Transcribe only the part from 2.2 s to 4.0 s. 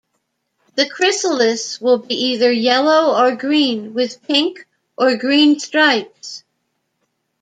either yellow or green